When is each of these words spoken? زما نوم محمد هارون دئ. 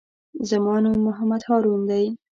زما 0.49 0.75
نوم 0.83 0.97
محمد 1.07 1.41
هارون 1.47 1.81
دئ. 1.89 2.05